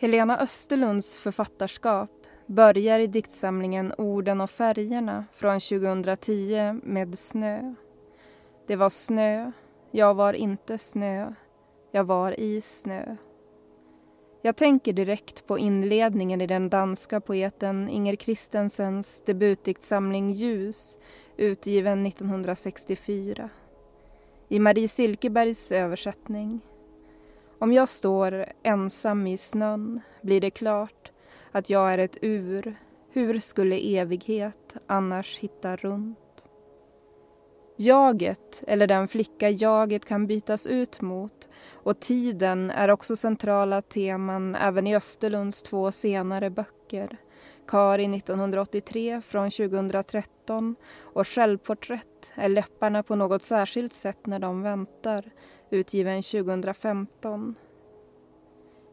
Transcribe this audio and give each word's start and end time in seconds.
Helena 0.00 0.38
Österlunds 0.38 1.18
författarskap 1.18 2.10
börjar 2.46 2.98
i 2.98 3.06
diktsamlingen 3.06 3.92
Orden 3.98 4.40
och 4.40 4.50
färgerna 4.50 5.24
från 5.32 5.60
2010 5.60 6.80
med 6.82 7.18
snö. 7.18 7.74
Det 8.66 8.76
var 8.76 8.90
snö, 8.90 9.52
jag 9.90 10.14
var 10.14 10.32
inte 10.32 10.78
snö, 10.78 11.34
jag 11.92 12.04
var 12.04 12.40
i 12.40 12.60
snö. 12.60 13.16
Jag 14.42 14.56
tänker 14.56 14.92
direkt 14.92 15.46
på 15.46 15.58
inledningen 15.58 16.40
i 16.40 16.46
den 16.46 16.68
danska 16.68 17.20
poeten 17.20 17.88
Inger 17.88 18.16
Christensens 18.16 19.22
debutdiktsamling 19.26 20.30
Ljus, 20.30 20.98
utgiven 21.36 22.06
1964. 22.06 23.50
I 24.48 24.58
Marie 24.58 24.88
Silkebergs 24.88 25.72
översättning. 25.72 26.60
Om 27.60 27.72
jag 27.72 27.88
står 27.88 28.44
ensam 28.62 29.26
i 29.26 29.36
snön 29.36 30.00
blir 30.22 30.40
det 30.40 30.50
klart 30.50 31.10
att 31.52 31.70
jag 31.70 31.92
är 31.92 31.98
ett 31.98 32.18
ur. 32.22 32.78
Hur 33.10 33.38
skulle 33.38 33.98
evighet 33.98 34.76
annars 34.86 35.38
hitta 35.38 35.76
runt? 35.76 36.18
Jaget, 37.76 38.64
eller 38.66 38.86
den 38.86 39.08
flicka 39.08 39.50
jaget 39.50 40.04
kan 40.04 40.26
bytas 40.26 40.66
ut 40.66 41.00
mot 41.00 41.48
och 41.72 42.00
tiden 42.00 42.70
är 42.70 42.90
också 42.90 43.16
centrala 43.16 43.82
teman 43.82 44.54
även 44.54 44.86
i 44.86 44.96
Österlunds 44.96 45.62
två 45.62 45.92
senare 45.92 46.50
böcker. 46.50 47.16
Kari 47.66 48.16
1983 48.16 49.22
från 49.26 49.50
2013 49.50 50.76
och 51.00 51.28
Självporträtt 51.28 52.32
är 52.34 52.48
läpparna 52.48 53.02
på 53.02 53.14
något 53.14 53.42
särskilt 53.42 53.92
sätt 53.92 54.26
när 54.26 54.38
de 54.38 54.62
väntar, 54.62 55.30
utgiven 55.70 56.22
2015. 56.22 57.54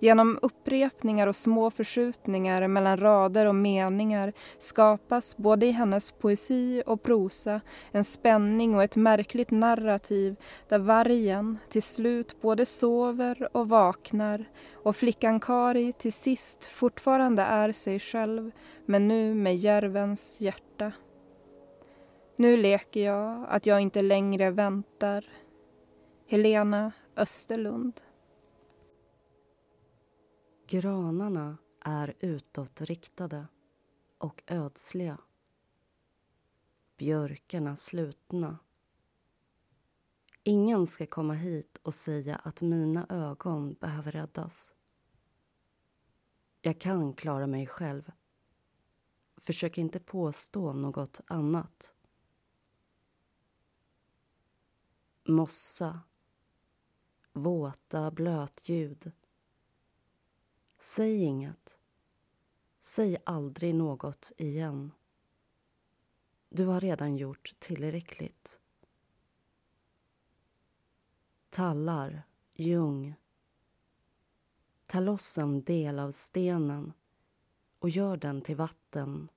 Genom 0.00 0.38
upprepningar 0.42 1.26
och 1.26 1.36
små 1.36 1.70
förskjutningar 1.70 2.68
mellan 2.68 2.96
rader 2.96 3.46
och 3.46 3.54
meningar 3.54 4.32
skapas 4.58 5.36
både 5.36 5.66
i 5.66 5.70
hennes 5.70 6.12
poesi 6.12 6.82
och 6.86 7.02
prosa 7.02 7.60
en 7.92 8.04
spänning 8.04 8.74
och 8.74 8.82
ett 8.82 8.96
märkligt 8.96 9.50
narrativ 9.50 10.36
där 10.68 10.78
vargen 10.78 11.58
till 11.68 11.82
slut 11.82 12.40
både 12.40 12.66
sover 12.66 13.56
och 13.56 13.68
vaknar 13.68 14.44
och 14.72 14.96
flickan 14.96 15.40
Kari 15.40 15.92
till 15.92 16.12
sist 16.12 16.66
fortfarande 16.66 17.42
är 17.42 17.72
sig 17.72 18.00
själv 18.00 18.50
men 18.86 19.08
nu 19.08 19.34
med 19.34 19.56
järvens 19.56 20.40
hjärta. 20.40 20.92
Nu 22.36 22.56
leker 22.56 23.04
jag 23.04 23.46
att 23.48 23.66
jag 23.66 23.80
inte 23.80 24.02
längre 24.02 24.50
väntar. 24.50 25.24
Helena 26.28 26.92
Österlund 27.16 28.00
Granarna 30.66 31.58
är 31.80 32.14
utåtriktade 32.20 33.46
och 34.18 34.42
ödsliga. 34.46 35.18
Björkarna 36.96 37.76
slutna. 37.76 38.58
Ingen 40.42 40.86
ska 40.86 41.06
komma 41.06 41.34
hit 41.34 41.80
och 41.82 41.94
säga 41.94 42.36
att 42.36 42.60
mina 42.60 43.06
ögon 43.08 43.74
behöver 43.74 44.12
räddas. 44.12 44.74
Jag 46.60 46.80
kan 46.80 47.14
klara 47.14 47.46
mig 47.46 47.66
själv. 47.66 48.12
Försök 49.36 49.78
inte 49.78 50.00
påstå 50.00 50.72
något 50.72 51.20
annat. 51.26 51.94
Mossa. 55.28 56.00
Våta 57.38 58.10
blötljud 58.10 59.12
Säg 60.78 61.22
inget. 61.22 61.78
Säg 62.80 63.16
aldrig 63.24 63.74
något 63.74 64.32
igen. 64.36 64.92
Du 66.48 66.64
har 66.64 66.80
redan 66.80 67.16
gjort 67.16 67.56
tillräckligt. 67.58 68.58
Tallar, 71.50 72.22
ljung. 72.54 73.14
Ta 74.86 75.00
loss 75.00 75.38
en 75.38 75.64
del 75.64 75.98
av 75.98 76.12
stenen 76.12 76.92
och 77.78 77.90
gör 77.90 78.16
den 78.16 78.42
till 78.42 78.56
vatten. 78.56 79.28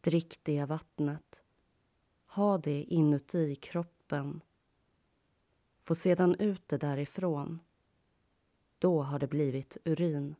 Drick 0.00 0.40
det 0.42 0.64
vattnet. 0.64 1.42
Ha 2.26 2.58
det 2.58 2.82
inuti 2.82 3.56
kroppen. 3.56 4.40
Få 5.84 5.94
sedan 5.94 6.34
ut 6.34 6.68
det 6.68 6.78
därifrån. 6.78 7.60
Då 8.78 9.02
har 9.02 9.18
det 9.18 9.26
blivit 9.26 9.76
urin. 9.84 10.34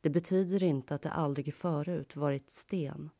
Det 0.00 0.10
betyder 0.10 0.62
inte 0.62 0.94
att 0.94 1.02
det 1.02 1.10
aldrig 1.10 1.54
förut 1.54 2.16
varit 2.16 2.50
sten. 2.50 3.10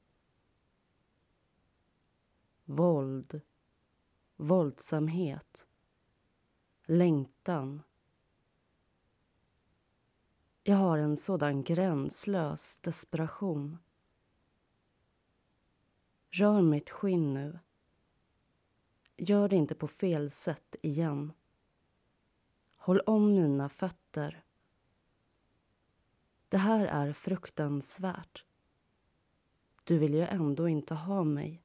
Våld, 2.65 3.41
våldsamhet, 4.37 5.67
längtan. 6.85 7.83
Jag 10.63 10.77
har 10.77 10.99
en 10.99 11.17
sådan 11.17 11.63
gränslös 11.65 12.79
desperation. 12.79 13.79
Rör 16.31 16.63
mitt 16.63 16.91
skinn 16.91 17.35
nu. 17.35 17.59
Gör 19.21 19.49
det 19.49 19.57
inte 19.57 19.75
på 19.75 19.89
fel 19.89 20.31
sätt 20.31 20.77
igen. 20.83 21.33
Håll 22.77 23.01
om 23.01 23.35
mina 23.35 23.69
fötter. 23.69 24.45
Det 26.49 26.59
här 26.59 26.87
är 26.87 27.13
fruktansvärt. 27.13 28.45
Du 29.85 29.99
vill 29.99 30.15
ju 30.15 30.21
ändå 30.21 30.69
inte 30.69 30.95
ha 30.95 31.25
mig. 31.25 31.63